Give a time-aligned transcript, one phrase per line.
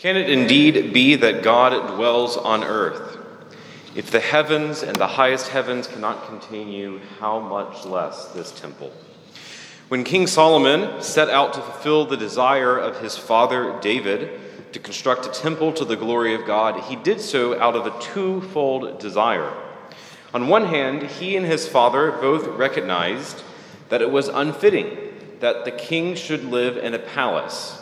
[0.00, 3.18] Can it indeed be that God dwells on earth?
[3.94, 8.94] If the heavens and the highest heavens cannot contain you, how much less this temple?
[9.88, 14.40] When King Solomon set out to fulfill the desire of his father David
[14.72, 18.00] to construct a temple to the glory of God, he did so out of a
[18.00, 19.52] twofold desire.
[20.32, 23.42] On one hand, he and his father both recognized
[23.90, 24.96] that it was unfitting
[25.40, 27.76] that the king should live in a palace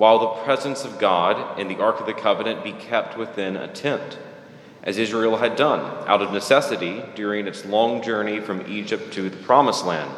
[0.00, 3.68] while the presence of God in the Ark of the Covenant be kept within a
[3.68, 4.16] tent,
[4.82, 9.36] as Israel had done out of necessity during its long journey from Egypt to the
[9.36, 10.10] Promised Land.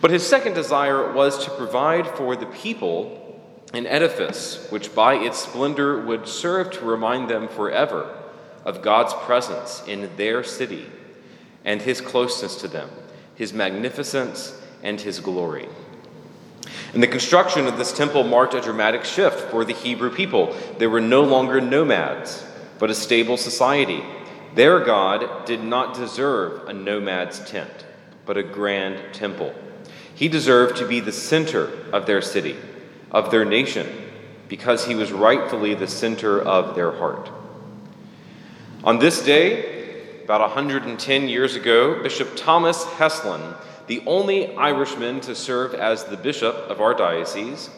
[0.00, 3.38] But his second desire was to provide for the people
[3.74, 8.18] an edifice which by its splendor would serve to remind them forever
[8.64, 10.86] of God's presence in their city
[11.62, 12.88] and his closeness to them,
[13.34, 15.68] his magnificence and his glory.
[16.94, 20.56] And the construction of this temple marked a dramatic shift for the Hebrew people.
[20.78, 22.44] They were no longer nomads,
[22.78, 24.02] but a stable society.
[24.54, 27.86] Their God did not deserve a nomad's tent,
[28.24, 29.54] but a grand temple.
[30.14, 32.56] He deserved to be the center of their city,
[33.10, 33.86] of their nation,
[34.48, 37.30] because he was rightfully the center of their heart.
[38.82, 39.77] On this day,
[40.28, 43.56] about 110 years ago, Bishop Thomas Heslin
[43.88, 47.70] the only Irishman to serve as the bishop of our diocese,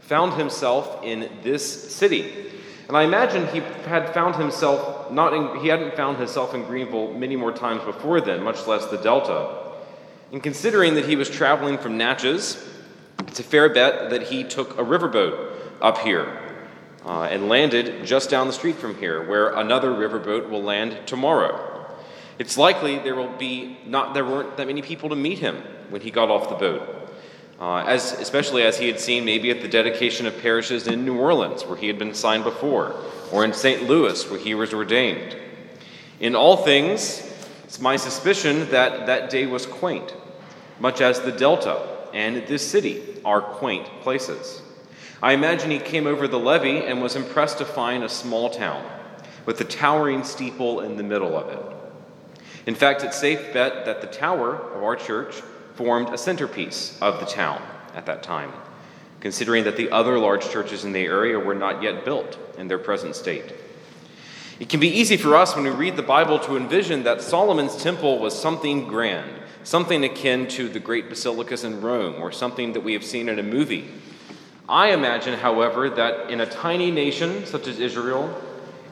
[0.00, 2.32] found himself in this city.
[2.86, 7.12] And I imagine he had found himself not in, he hadn't found himself in Greenville
[7.12, 9.72] many more times before then, much less the Delta.
[10.32, 12.64] And considering that he was traveling from Natchez,
[13.26, 16.38] it's a fair bet that he took a riverboat up here
[17.04, 21.75] uh, and landed just down the street from here, where another riverboat will land tomorrow.
[22.38, 25.56] It's likely there will be not there weren't that many people to meet him
[25.88, 27.12] when he got off the boat,
[27.58, 31.18] uh, as especially as he had seen maybe at the dedication of parishes in New
[31.18, 32.94] Orleans where he had been signed before,
[33.32, 33.84] or in St.
[33.84, 35.36] Louis where he was ordained.
[36.20, 37.22] In all things,
[37.64, 40.14] it's my suspicion that that day was quaint,
[40.78, 44.62] much as the Delta and this city are quaint places.
[45.22, 48.84] I imagine he came over the levee and was impressed to find a small town
[49.46, 51.85] with a towering steeple in the middle of it.
[52.66, 55.36] In fact, it's safe bet that the tower of our church
[55.74, 57.62] formed a centerpiece of the town
[57.94, 58.52] at that time,
[59.20, 62.78] considering that the other large churches in the area were not yet built in their
[62.78, 63.54] present state.
[64.58, 67.76] It can be easy for us when we read the Bible to envision that Solomon's
[67.76, 69.30] temple was something grand,
[69.62, 73.38] something akin to the great basilicas in Rome, or something that we have seen in
[73.38, 73.88] a movie.
[74.68, 78.42] I imagine, however, that in a tiny nation such as Israel,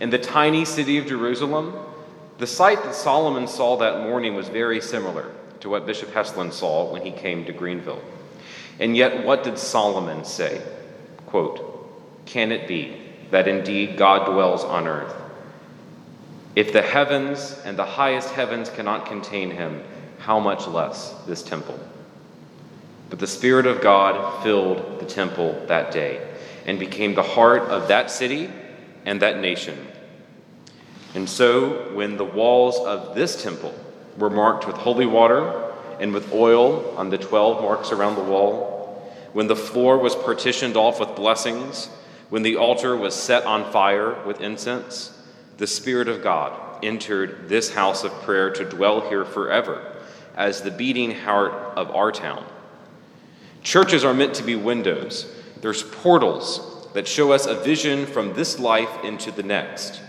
[0.00, 1.74] in the tiny city of Jerusalem,
[2.38, 5.30] the sight that Solomon saw that morning was very similar
[5.60, 8.02] to what Bishop Heslin saw when he came to Greenville.
[8.80, 10.60] And yet, what did Solomon say?
[11.26, 13.00] Quote, Can it be
[13.30, 15.14] that indeed God dwells on earth?
[16.56, 19.82] If the heavens and the highest heavens cannot contain him,
[20.18, 21.78] how much less this temple?
[23.10, 26.26] But the Spirit of God filled the temple that day
[26.66, 28.50] and became the heart of that city
[29.04, 29.86] and that nation
[31.14, 33.72] and so, when the walls of this temple
[34.18, 39.12] were marked with holy water and with oil on the 12 marks around the wall,
[39.32, 41.86] when the floor was partitioned off with blessings,
[42.30, 45.16] when the altar was set on fire with incense,
[45.58, 49.96] the Spirit of God entered this house of prayer to dwell here forever
[50.36, 52.44] as the beating heart of our town.
[53.62, 58.58] Churches are meant to be windows, there's portals that show us a vision from this
[58.58, 60.00] life into the next.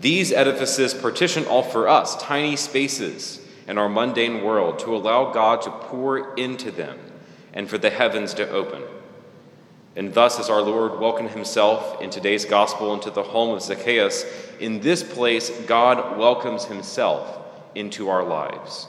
[0.00, 5.62] These edifices partition off for us tiny spaces in our mundane world to allow God
[5.62, 6.98] to pour into them
[7.52, 8.82] and for the heavens to open.
[9.96, 14.24] And thus, as our Lord welcomed himself in today's gospel into the home of Zacchaeus,
[14.60, 17.38] in this place, God welcomes himself
[17.74, 18.86] into our lives.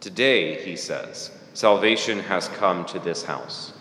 [0.00, 3.72] Today, he says, salvation has come to this house.